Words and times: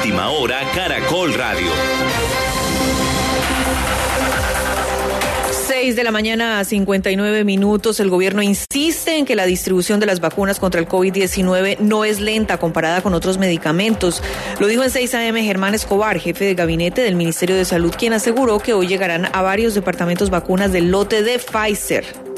Última 0.00 0.30
hora, 0.30 0.62
Caracol 0.74 1.34
Radio. 1.34 1.68
6 5.66 5.94
de 5.94 6.04
la 6.04 6.10
mañana 6.10 6.58
a 6.58 6.64
59 6.64 7.44
minutos. 7.44 8.00
El 8.00 8.08
gobierno 8.08 8.40
insiste 8.40 9.18
en 9.18 9.26
que 9.26 9.36
la 9.36 9.44
distribución 9.44 10.00
de 10.00 10.06
las 10.06 10.20
vacunas 10.20 10.58
contra 10.58 10.80
el 10.80 10.88
COVID-19 10.88 11.80
no 11.80 12.06
es 12.06 12.18
lenta 12.18 12.56
comparada 12.56 13.02
con 13.02 13.12
otros 13.12 13.36
medicamentos. 13.36 14.22
Lo 14.58 14.68
dijo 14.68 14.82
en 14.82 14.90
6 14.90 15.14
AM 15.16 15.36
Germán 15.36 15.74
Escobar, 15.74 16.18
jefe 16.18 16.46
de 16.46 16.54
gabinete 16.54 17.02
del 17.02 17.14
Ministerio 17.14 17.54
de 17.54 17.66
Salud, 17.66 17.94
quien 17.94 18.14
aseguró 18.14 18.58
que 18.58 18.72
hoy 18.72 18.86
llegarán 18.86 19.28
a 19.30 19.42
varios 19.42 19.74
departamentos 19.74 20.30
vacunas 20.30 20.72
del 20.72 20.90
lote 20.90 21.22
de 21.22 21.38
Pfizer. 21.38 22.29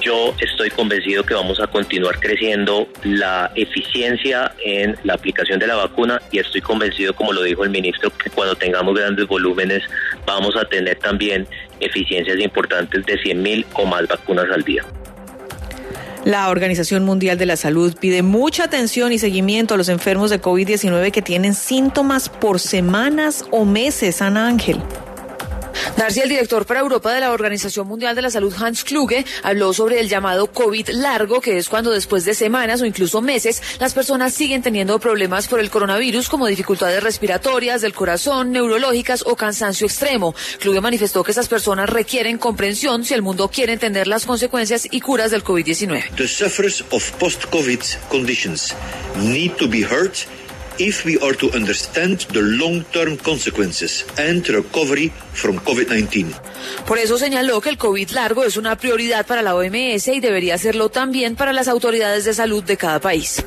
Yo 0.00 0.34
estoy 0.40 0.70
convencido 0.70 1.24
que 1.24 1.34
vamos 1.34 1.60
a 1.60 1.66
continuar 1.66 2.18
creciendo 2.20 2.88
la 3.04 3.50
eficiencia 3.54 4.52
en 4.64 4.96
la 5.04 5.14
aplicación 5.14 5.58
de 5.58 5.66
la 5.66 5.76
vacuna 5.76 6.20
y 6.30 6.38
estoy 6.38 6.62
convencido, 6.62 7.14
como 7.14 7.32
lo 7.32 7.42
dijo 7.42 7.64
el 7.64 7.70
ministro, 7.70 8.10
que 8.10 8.30
cuando 8.30 8.54
tengamos 8.54 8.94
grandes 8.94 9.26
volúmenes 9.26 9.82
vamos 10.26 10.56
a 10.56 10.64
tener 10.64 10.98
también 10.98 11.46
eficiencias 11.80 12.38
importantes 12.38 13.04
de 13.04 13.14
100.000 13.14 13.66
o 13.74 13.84
más 13.84 14.08
vacunas 14.08 14.46
al 14.50 14.62
día. 14.62 14.84
La 16.24 16.50
Organización 16.50 17.04
Mundial 17.04 17.38
de 17.38 17.46
la 17.46 17.56
Salud 17.56 17.94
pide 17.98 18.22
mucha 18.22 18.64
atención 18.64 19.12
y 19.12 19.18
seguimiento 19.18 19.74
a 19.74 19.76
los 19.78 19.88
enfermos 19.88 20.30
de 20.30 20.40
COVID-19 20.40 21.12
que 21.12 21.22
tienen 21.22 21.54
síntomas 21.54 22.28
por 22.28 22.60
semanas 22.60 23.44
o 23.50 23.64
meses. 23.64 24.20
Ana 24.20 24.46
Ángel. 24.46 24.82
Darcy, 26.00 26.20
el 26.20 26.30
director 26.30 26.64
para 26.64 26.80
Europa 26.80 27.12
de 27.12 27.20
la 27.20 27.30
Organización 27.30 27.86
Mundial 27.86 28.16
de 28.16 28.22
la 28.22 28.30
Salud, 28.30 28.54
Hans 28.58 28.84
Kluge, 28.84 29.26
habló 29.42 29.74
sobre 29.74 30.00
el 30.00 30.08
llamado 30.08 30.50
COVID 30.50 30.88
largo, 30.94 31.42
que 31.42 31.58
es 31.58 31.68
cuando 31.68 31.90
después 31.90 32.24
de 32.24 32.32
semanas 32.32 32.80
o 32.80 32.86
incluso 32.86 33.20
meses 33.20 33.62
las 33.78 33.92
personas 33.92 34.32
siguen 34.32 34.62
teniendo 34.62 34.98
problemas 34.98 35.46
por 35.46 35.60
el 35.60 35.68
coronavirus 35.68 36.30
como 36.30 36.46
dificultades 36.46 37.02
respiratorias, 37.02 37.82
del 37.82 37.92
corazón, 37.92 38.50
neurológicas 38.50 39.24
o 39.26 39.36
cansancio 39.36 39.86
extremo. 39.86 40.34
Kluge 40.58 40.80
manifestó 40.80 41.22
que 41.22 41.32
esas 41.32 41.48
personas 41.48 41.90
requieren 41.90 42.38
comprensión 42.38 43.04
si 43.04 43.12
el 43.12 43.20
mundo 43.20 43.48
quiere 43.48 43.74
entender 43.74 44.08
las 44.08 44.24
consecuencias 44.24 44.88
y 44.90 45.02
curas 45.02 45.30
del 45.30 45.44
COVID-19. 45.44 46.16
The 46.16 46.26
sufferers 46.26 46.82
of 46.92 47.12
post-COVID 47.18 47.80
conditions 48.08 48.74
need 49.18 49.52
if 50.80 51.04
we 51.04 51.18
are 51.18 51.36
to 51.36 51.50
understand 51.54 52.20
the 52.32 52.40
long-term 52.40 53.18
consequences 53.18 54.06
and 54.18 54.48
recovery 54.48 55.12
from 55.32 55.58
COVID-19. 55.58 56.32
Por 56.86 56.98
eso 56.98 57.18
señaló 57.18 57.60
que 57.60 57.68
el 57.68 57.76
COVID 57.76 58.10
largo 58.10 58.44
es 58.44 58.56
una 58.56 58.76
prioridad 58.76 59.26
para 59.26 59.42
la 59.42 59.54
OMS 59.54 60.08
y 60.08 60.20
debería 60.20 60.56
serlo 60.56 60.88
también 60.88 61.36
para 61.36 61.52
las 61.52 61.68
autoridades 61.68 62.24
de 62.24 62.32
salud 62.32 62.64
de 62.64 62.78
cada 62.78 62.98
país. 62.98 63.44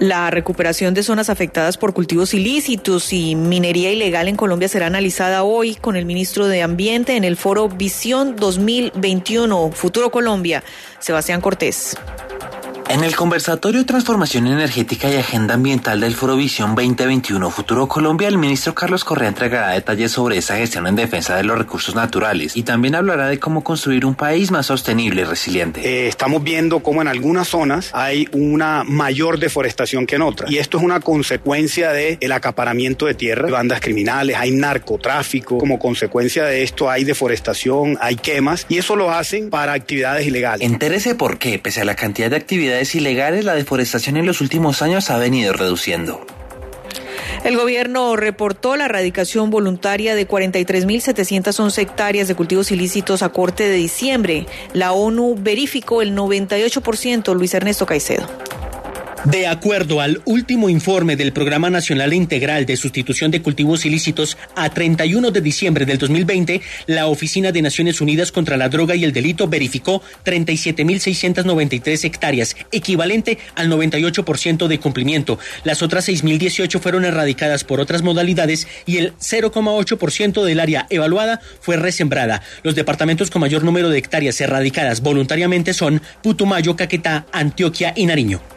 La 0.00 0.30
recuperación 0.30 0.92
de 0.92 1.04
zonas 1.04 1.30
afectadas 1.30 1.76
por 1.76 1.92
cultivos 1.92 2.34
ilícitos 2.34 3.12
y 3.12 3.36
minería 3.36 3.92
ilegal 3.92 4.26
en 4.26 4.36
Colombia 4.36 4.68
será 4.68 4.86
analizada 4.86 5.44
hoy 5.44 5.76
con 5.76 5.94
el 5.94 6.04
ministro 6.04 6.48
de 6.48 6.62
Ambiente 6.62 7.16
en 7.16 7.22
el 7.22 7.36
foro 7.36 7.68
Visión 7.68 8.34
2021 8.34 9.70
Futuro 9.72 10.10
Colombia, 10.10 10.64
Sebastián 10.98 11.40
Cortés. 11.40 11.96
En 12.94 13.02
el 13.02 13.16
conversatorio 13.16 13.84
Transformación 13.84 14.46
Energética 14.46 15.10
y 15.10 15.16
Agenda 15.16 15.54
Ambiental 15.54 15.98
del 15.98 16.14
Foro 16.14 16.36
Visión 16.36 16.76
2021 16.76 17.50
Futuro 17.50 17.88
Colombia, 17.88 18.28
el 18.28 18.38
ministro 18.38 18.72
Carlos 18.72 19.02
Correa 19.02 19.30
entregará 19.30 19.70
detalles 19.70 20.12
sobre 20.12 20.38
esa 20.38 20.56
gestión 20.58 20.86
en 20.86 20.94
defensa 20.94 21.34
de 21.36 21.42
los 21.42 21.58
recursos 21.58 21.96
naturales 21.96 22.56
y 22.56 22.62
también 22.62 22.94
hablará 22.94 23.26
de 23.26 23.40
cómo 23.40 23.64
construir 23.64 24.06
un 24.06 24.14
país 24.14 24.52
más 24.52 24.66
sostenible 24.66 25.22
y 25.22 25.24
resiliente. 25.24 25.80
Eh, 25.80 26.06
estamos 26.06 26.44
viendo 26.44 26.84
cómo 26.84 27.02
en 27.02 27.08
algunas 27.08 27.48
zonas 27.48 27.90
hay 27.94 28.28
una 28.30 28.84
mayor 28.84 29.40
deforestación 29.40 30.06
que 30.06 30.14
en 30.14 30.22
otras 30.22 30.48
y 30.48 30.58
esto 30.58 30.78
es 30.78 30.84
una 30.84 31.00
consecuencia 31.00 31.90
del 31.90 32.18
el 32.20 32.30
acaparamiento 32.30 33.06
de 33.06 33.14
tierra, 33.14 33.50
bandas 33.50 33.80
criminales, 33.80 34.36
hay 34.36 34.52
narcotráfico, 34.52 35.58
como 35.58 35.80
consecuencia 35.80 36.44
de 36.44 36.62
esto 36.62 36.88
hay 36.88 37.02
deforestación, 37.02 37.98
hay 38.00 38.14
quemas 38.14 38.66
y 38.68 38.78
eso 38.78 38.94
lo 38.94 39.10
hacen 39.10 39.50
para 39.50 39.72
actividades 39.72 40.28
ilegales. 40.28 40.64
Entérese 40.64 41.16
por 41.16 41.38
qué, 41.38 41.58
pese 41.58 41.80
a 41.80 41.84
la 41.84 41.96
cantidad 41.96 42.30
de 42.30 42.36
actividades 42.36 42.83
ilegales, 42.92 43.44
la 43.44 43.54
deforestación 43.54 44.16
en 44.16 44.26
los 44.26 44.40
últimos 44.40 44.82
años 44.82 45.10
ha 45.10 45.18
venido 45.18 45.52
reduciendo. 45.52 46.26
El 47.44 47.58
gobierno 47.58 48.16
reportó 48.16 48.74
la 48.74 48.86
erradicación 48.86 49.50
voluntaria 49.50 50.14
de 50.14 50.26
43.711 50.26 51.78
hectáreas 51.78 52.26
de 52.26 52.34
cultivos 52.34 52.70
ilícitos 52.70 53.22
a 53.22 53.28
corte 53.28 53.68
de 53.68 53.76
diciembre. 53.76 54.46
La 54.72 54.92
ONU 54.92 55.36
verificó 55.38 56.00
el 56.00 56.16
98%, 56.16 57.34
Luis 57.34 57.52
Ernesto 57.52 57.84
Caicedo. 57.84 58.26
De 59.24 59.46
acuerdo 59.46 60.02
al 60.02 60.20
último 60.26 60.68
informe 60.68 61.16
del 61.16 61.32
Programa 61.32 61.70
Nacional 61.70 62.12
Integral 62.12 62.66
de 62.66 62.76
Sustitución 62.76 63.30
de 63.30 63.40
Cultivos 63.40 63.86
Ilícitos 63.86 64.36
a 64.54 64.68
31 64.68 65.30
de 65.30 65.40
diciembre 65.40 65.86
del 65.86 65.96
2020, 65.96 66.60
la 66.88 67.06
Oficina 67.06 67.50
de 67.50 67.62
Naciones 67.62 68.02
Unidas 68.02 68.30
contra 68.32 68.58
la 68.58 68.68
Droga 68.68 68.94
y 68.94 69.02
el 69.02 69.14
Delito 69.14 69.48
verificó 69.48 70.02
37.693 70.26 72.04
hectáreas, 72.04 72.54
equivalente 72.70 73.38
al 73.54 73.70
98% 73.70 74.66
de 74.66 74.78
cumplimiento. 74.78 75.38
Las 75.64 75.80
otras 75.80 76.06
6.018 76.06 76.78
fueron 76.78 77.06
erradicadas 77.06 77.64
por 77.64 77.80
otras 77.80 78.02
modalidades 78.02 78.68
y 78.84 78.98
el 78.98 79.14
0,8% 79.16 80.44
del 80.44 80.60
área 80.60 80.86
evaluada 80.90 81.40
fue 81.62 81.78
resembrada. 81.78 82.42
Los 82.62 82.74
departamentos 82.74 83.30
con 83.30 83.40
mayor 83.40 83.64
número 83.64 83.88
de 83.88 83.96
hectáreas 83.96 84.38
erradicadas 84.42 85.00
voluntariamente 85.00 85.72
son 85.72 86.02
Putumayo, 86.22 86.76
Caquetá, 86.76 87.24
Antioquia 87.32 87.94
y 87.96 88.04
Nariño. 88.04 88.53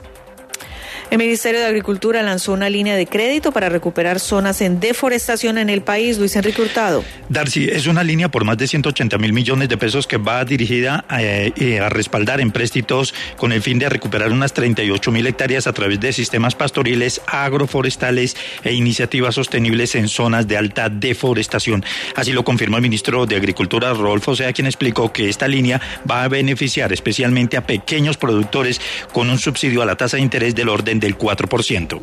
El 1.09 1.19
Ministerio 1.19 1.61
de 1.61 1.65
Agricultura 1.65 2.21
lanzó 2.21 2.51
una 2.51 2.69
línea 2.69 2.97
de 2.97 3.07
crédito 3.07 3.53
para 3.53 3.69
recuperar 3.69 4.19
zonas 4.19 4.59
en 4.59 4.81
deforestación 4.81 5.57
en 5.57 5.69
el 5.69 5.81
país. 5.81 6.17
Luis 6.17 6.35
Enrique 6.35 6.61
Hurtado. 6.61 7.01
Darcy, 7.29 7.69
es 7.69 7.87
una 7.87 8.03
línea 8.03 8.29
por 8.29 8.43
más 8.43 8.57
de 8.57 8.67
180 8.67 9.17
mil 9.17 9.31
millones 9.31 9.69
de 9.69 9.77
pesos 9.77 10.05
que 10.05 10.17
va 10.17 10.43
dirigida 10.43 11.05
a, 11.07 11.23
eh, 11.23 11.79
a 11.79 11.87
respaldar 11.87 12.41
empréstitos 12.41 13.13
con 13.37 13.53
el 13.53 13.61
fin 13.61 13.79
de 13.79 13.87
recuperar 13.87 14.33
unas 14.33 14.51
38 14.51 15.11
mil 15.11 15.25
hectáreas 15.25 15.65
a 15.65 15.71
través 15.71 16.01
de 16.01 16.11
sistemas 16.11 16.55
pastoriles, 16.55 17.21
agroforestales 17.25 18.35
e 18.65 18.73
iniciativas 18.73 19.35
sostenibles 19.35 19.95
en 19.95 20.09
zonas 20.09 20.45
de 20.45 20.57
alta 20.57 20.89
deforestación. 20.89 21.85
Así 22.17 22.33
lo 22.33 22.43
confirmó 22.43 22.75
el 22.75 22.83
ministro 22.83 23.25
de 23.25 23.37
Agricultura, 23.37 23.93
Rodolfo 23.93 24.35
Sea, 24.35 24.51
quien 24.51 24.67
explicó 24.67 25.13
que 25.13 25.29
esta 25.29 25.47
línea 25.47 25.81
va 26.09 26.23
a 26.23 26.27
beneficiar 26.27 26.91
especialmente 26.91 27.55
a 27.55 27.65
pequeños 27.65 28.17
productores 28.17 28.81
con 29.13 29.29
un 29.29 29.39
subsidio 29.39 29.81
a 29.81 29.85
la 29.85 29.95
tasa 29.95 30.17
de 30.17 30.23
interés 30.23 30.53
del 30.53 30.67
orden 30.67 30.96
del 30.99 31.17
4%. 31.17 31.99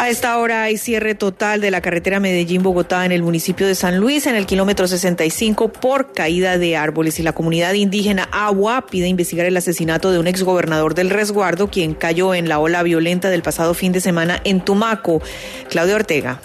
A 0.00 0.08
esta 0.08 0.38
hora 0.38 0.62
hay 0.62 0.78
cierre 0.78 1.14
total 1.14 1.60
de 1.60 1.70
la 1.70 1.82
carretera 1.82 2.20
Medellín-Bogotá 2.20 3.04
en 3.04 3.12
el 3.12 3.22
municipio 3.22 3.66
de 3.66 3.74
San 3.74 3.98
Luis, 3.98 4.26
en 4.26 4.34
el 4.34 4.46
kilómetro 4.46 4.88
65, 4.88 5.68
por 5.72 6.12
caída 6.12 6.56
de 6.56 6.74
árboles. 6.74 7.18
Y 7.18 7.22
la 7.22 7.34
comunidad 7.34 7.74
indígena 7.74 8.26
Agua 8.32 8.86
pide 8.86 9.08
investigar 9.08 9.44
el 9.44 9.58
asesinato 9.58 10.10
de 10.10 10.18
un 10.18 10.26
exgobernador 10.26 10.94
del 10.94 11.10
resguardo, 11.10 11.68
quien 11.68 11.92
cayó 11.92 12.34
en 12.34 12.48
la 12.48 12.60
ola 12.60 12.82
violenta 12.82 13.28
del 13.28 13.42
pasado 13.42 13.74
fin 13.74 13.92
de 13.92 14.00
semana 14.00 14.40
en 14.44 14.62
Tumaco. 14.62 15.20
Claudio 15.68 15.96
Ortega. 15.96 16.40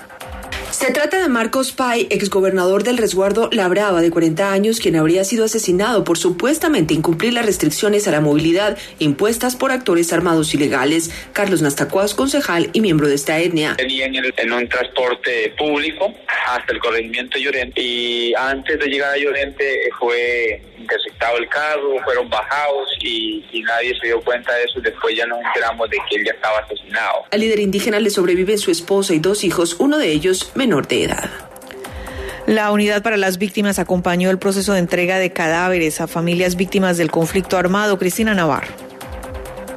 Se 0.75 0.91
trata 0.91 1.21
de 1.21 1.29
Marcos 1.29 1.71
Pay, 1.71 2.07
exgobernador 2.09 2.83
del 2.83 2.97
resguardo 2.97 3.49
La 3.53 3.69
Brava, 3.69 4.01
de 4.01 4.11
40 4.11 4.51
años, 4.51 4.81
quien 4.81 4.97
habría 4.97 5.23
sido 5.23 5.45
asesinado 5.45 6.03
por 6.03 6.17
supuestamente 6.17 6.93
incumplir 6.93 7.31
las 7.31 7.45
restricciones 7.45 8.09
a 8.09 8.11
la 8.11 8.19
movilidad 8.19 8.77
impuestas 8.99 9.55
por 9.55 9.71
actores 9.71 10.11
armados 10.11 10.53
ilegales. 10.53 11.29
Carlos 11.31 11.61
Nastacuas, 11.61 12.13
concejal 12.13 12.71
y 12.73 12.81
miembro 12.81 13.07
de 13.07 13.15
esta 13.15 13.39
etnia. 13.39 13.75
Venía 13.77 14.05
en, 14.07 14.15
el, 14.15 14.33
en, 14.35 14.51
un 14.51 14.67
transporte 14.67 15.55
público 15.57 16.13
hasta 16.45 16.73
el 16.73 16.79
corregimiento 16.79 17.39
Llorente 17.39 17.81
y 17.81 18.33
antes 18.35 18.77
de 18.77 18.87
llegar 18.87 19.13
a 19.13 19.17
Llorente 19.17 19.89
fue 19.97 20.61
interceptado 20.77 21.37
el 21.37 21.47
carro, 21.49 21.97
fueron 22.03 22.29
bajados 22.29 22.89
y, 22.99 23.43
y, 23.51 23.61
nadie 23.61 23.93
se 23.99 24.07
dio 24.07 24.21
cuenta 24.21 24.53
de 24.53 24.65
eso. 24.65 24.79
Después 24.81 25.15
ya 25.15 25.25
nos 25.25 25.39
enteramos 25.43 25.89
de 25.89 25.97
que 26.09 26.17
él 26.17 26.25
ya 26.25 26.31
estaba 26.33 26.59
asesinado. 26.59 27.23
Al 27.31 27.39
líder 27.39 27.59
indígena 27.59 27.99
le 27.99 28.09
sobreviven 28.09 28.57
su 28.57 28.71
esposa 28.71 29.13
y 29.13 29.19
dos 29.19 29.43
hijos, 29.43 29.77
uno 29.79 29.97
de 29.97 30.11
ellos 30.11 30.51
menor 30.65 30.87
de 30.87 31.03
edad. 31.03 31.29
La 32.47 32.71
unidad 32.71 33.03
para 33.03 33.17
las 33.17 33.37
víctimas 33.37 33.77
acompañó 33.77 34.31
el 34.31 34.39
proceso 34.39 34.73
de 34.73 34.79
entrega 34.79 35.19
de 35.19 35.31
cadáveres 35.31 36.01
a 36.01 36.07
familias 36.07 36.55
víctimas 36.55 36.97
del 36.97 37.11
conflicto 37.11 37.55
armado. 37.57 37.99
Cristina 37.99 38.33
Navarro. 38.33 38.84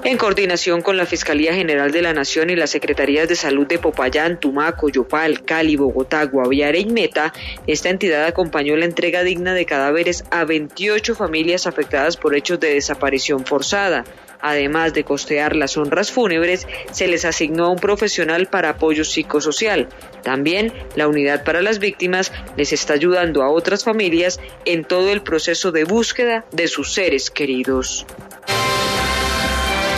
En 0.09 0.17
coordinación 0.17 0.81
con 0.81 0.97
la 0.97 1.05
Fiscalía 1.05 1.53
General 1.53 1.93
de 1.93 2.01
la 2.01 2.15
Nación 2.15 2.49
y 2.49 2.57
las 2.57 2.71
Secretarías 2.71 3.29
de 3.29 3.37
Salud 3.37 3.67
de 3.67 3.79
Popayán, 3.79 4.41
Tumaco, 4.41 4.89
Yopal, 4.89 5.45
Cali, 5.45 5.77
Bogotá, 5.77 6.25
Guaviare 6.25 6.79
y 6.79 6.87
Meta, 6.87 7.35
esta 7.67 7.91
entidad 7.91 8.25
acompañó 8.25 8.75
la 8.77 8.87
entrega 8.87 9.23
digna 9.23 9.53
de 9.53 9.67
cadáveres 9.67 10.25
a 10.31 10.47
28 10.47 11.15
familias 11.15 11.67
afectadas 11.67 12.17
por 12.17 12.35
hechos 12.35 12.59
de 12.59 12.73
desaparición 12.73 13.45
forzada. 13.45 14.05
Además 14.41 14.95
de 14.95 15.05
costear 15.05 15.55
las 15.55 15.77
honras 15.77 16.11
fúnebres, 16.11 16.67
se 16.91 17.07
les 17.07 17.27
asignó 17.27 17.67
a 17.67 17.71
un 17.71 17.79
profesional 17.79 18.47
para 18.47 18.71
apoyo 18.71 19.05
psicosocial. 19.05 19.91
También 20.23 20.73
la 20.97 21.07
unidad 21.07 21.45
para 21.45 21.61
las 21.61 21.81
víctimas 21.81 22.33
les 22.57 22.73
está 22.73 22.95
ayudando 22.95 23.43
a 23.43 23.51
otras 23.51 23.85
familias 23.85 24.41
en 24.65 24.85
todo 24.85 25.13
el 25.13 25.21
proceso 25.21 25.71
de 25.71 25.85
búsqueda 25.85 26.47
de 26.51 26.67
sus 26.67 26.95
seres 26.95 27.31
queridos. 27.31 28.07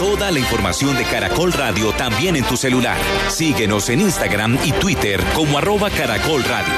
Toda 0.00 0.31
la 0.31 0.38
información 0.38 0.97
de 0.97 1.05
Caracol 1.05 1.52
Radio 1.52 1.93
también 1.93 2.35
en 2.35 2.43
tu 2.44 2.56
celular. 2.56 2.97
Síguenos 3.29 3.91
en 3.91 4.00
Instagram 4.00 4.56
y 4.64 4.73
Twitter 4.73 5.20
como 5.35 5.58
arroba 5.58 5.91
Caracol 5.91 6.43
Radio. 6.44 6.73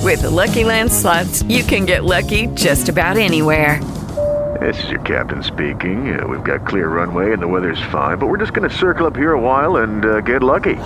With 0.00 0.22
the 0.22 0.30
Lucky 0.30 0.62
Land 0.62 0.92
slots, 0.92 1.42
you 1.48 1.64
can 1.64 1.86
get 1.86 2.04
lucky 2.04 2.46
just 2.54 2.88
about 2.88 3.16
anywhere. 3.16 3.80
This 4.60 4.80
is 4.84 4.90
your 4.90 5.00
captain 5.00 5.42
speaking. 5.42 6.16
Uh, 6.16 6.24
we've 6.24 6.44
got 6.44 6.68
clear 6.68 6.86
runway 6.86 7.32
and 7.32 7.42
the 7.42 7.48
weather's 7.48 7.82
fine, 7.90 8.16
but 8.16 8.28
we're 8.28 8.38
just 8.38 8.52
going 8.52 8.70
to 8.70 8.76
circle 8.76 9.08
up 9.08 9.16
here 9.16 9.32
a 9.32 9.40
while 9.40 9.78
and 9.78 10.04
uh, 10.04 10.20
get 10.20 10.44
lucky. 10.44 10.76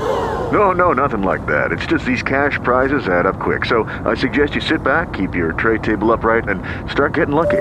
No, 0.51 0.73
no, 0.73 0.95
nothing 0.95 1.23
like 1.23 1.45
that. 1.45 1.73
It's 1.73 1.85
just 1.85 2.07
these 2.07 2.23
cash 2.23 2.59
prizes 2.63 3.07
add 3.07 3.27
up 3.27 3.39
quick. 3.39 3.67
So 3.67 3.85
I 4.07 4.15
suggest 4.15 4.55
you 4.55 4.63
sit 4.63 4.83
back, 4.83 5.13
keep 5.13 5.35
your 5.35 5.53
tray 5.53 5.77
table 5.77 6.11
upright, 6.11 6.49
and 6.49 6.63
start 6.91 7.13
getting 7.13 7.35
lucky. 7.35 7.61